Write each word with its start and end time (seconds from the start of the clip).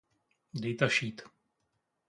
Datasheet 0.61 1.17